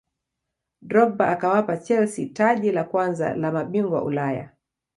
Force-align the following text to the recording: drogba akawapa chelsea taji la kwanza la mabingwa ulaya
drogba 0.81 1.27
akawapa 1.27 1.77
chelsea 1.77 2.25
taji 2.29 2.71
la 2.71 2.83
kwanza 2.83 3.35
la 3.35 3.51
mabingwa 3.51 4.03
ulaya 4.03 4.51